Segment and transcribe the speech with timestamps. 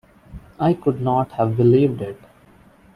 [0.59, 2.17] I could not have believed it.